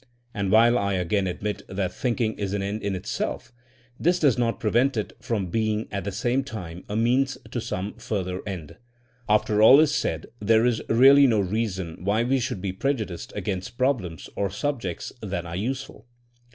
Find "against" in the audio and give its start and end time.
13.35-13.77